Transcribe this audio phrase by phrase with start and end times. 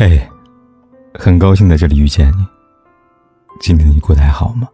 [0.00, 0.22] 嘿，
[1.12, 2.46] 很高兴在这里遇见你。
[3.58, 4.68] 今天你过得还好吗？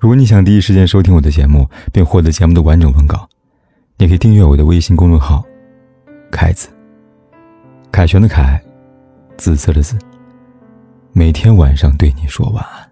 [0.00, 3.28] 如果你想第一时间收听我的节目，并获得节目的完整文稿，
[3.98, 5.44] 你可以订阅我的微信公众号
[6.32, 6.68] “凯子”。
[7.92, 8.60] 凯旋的凯，
[9.36, 9.96] 紫色的紫。
[11.12, 12.90] 每天晚上对你说晚安。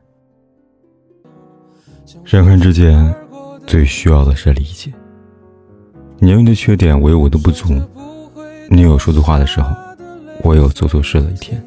[2.25, 3.13] 人和人之间
[3.67, 4.93] 最需要的是理解。
[6.21, 7.83] 你有你的缺点，我有我的不足。
[8.71, 9.75] 你有说错话的时候，
[10.43, 11.63] 我有做错事的一天。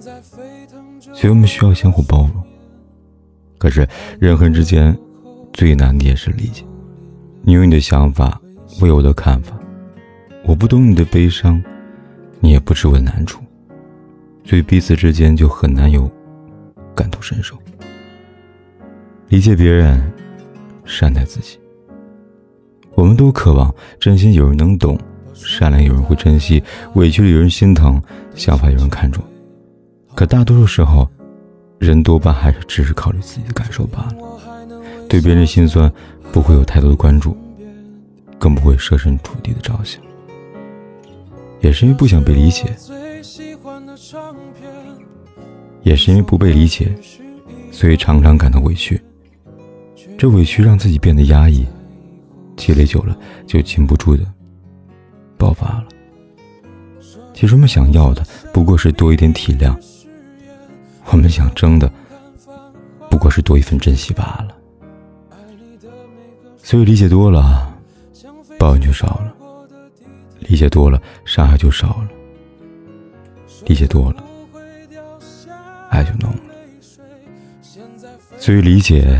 [1.13, 2.43] 所以我们需要相互包容。
[3.57, 3.87] 可是
[4.19, 4.97] 人和人之间
[5.53, 6.63] 最难的也是理解。
[7.41, 8.41] 你有你的想法，
[8.81, 9.57] 我有我的看法。
[10.45, 11.63] 我不懂你的悲伤，
[12.39, 13.41] 你也不知我难处，
[14.43, 16.09] 所以彼此之间就很难有
[16.93, 17.57] 感同身受。
[19.29, 20.11] 理解别人，
[20.83, 21.57] 善待自己。
[22.95, 24.99] 我们都渴望真心有人能懂，
[25.33, 26.63] 善良有人会珍惜，
[26.95, 28.01] 委屈了有人心疼，
[28.35, 29.23] 想法有人看重。
[30.15, 31.09] 可大多数时候，
[31.79, 34.15] 人多半还是只是考虑自己的感受罢了，
[35.09, 35.91] 对别人心酸
[36.31, 37.35] 不会有太多的关注，
[38.37, 40.01] 更不会设身处地的着想。
[41.61, 42.75] 也是因为不想被理解，
[45.81, 46.93] 也是因为不被理解，
[47.71, 49.01] 所以常常感到委屈。
[50.17, 51.65] 这委屈让自己变得压抑，
[52.55, 54.23] 积累久了就禁不住的
[55.37, 55.85] 爆发了。
[57.33, 59.75] 其实我们想要的不过是多一点体谅，
[61.11, 61.91] 我们想争的
[63.09, 64.55] 不过是多一份珍惜罢了。
[66.57, 67.75] 所以理解多了，
[68.57, 69.33] 抱怨就少了；
[70.39, 72.07] 理解多了，伤害就少了；
[73.65, 74.23] 理解多了，
[75.89, 76.39] 爱就浓了。
[78.37, 79.19] 所以理解。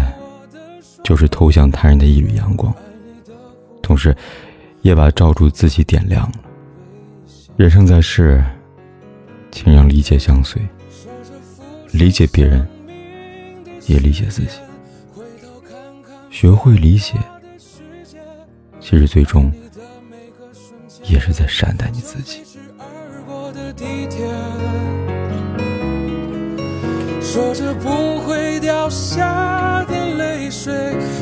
[1.04, 2.74] 就是投向他人的一缕阳光，
[3.82, 4.16] 同时，
[4.84, 6.34] 也把照住自己点亮了。
[7.56, 8.44] 人生在世，
[9.50, 10.62] 请让理解相随，
[11.92, 12.68] 理解别人，
[13.88, 14.60] 也理解自己。
[16.30, 17.14] 学会理解，
[18.82, 19.52] 其实最终
[21.04, 22.42] 也是在善待你自己。
[27.22, 30.74] 说着不会掉下的泪水，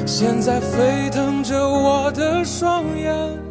[0.07, 3.50] 现在沸腾着我的双眼。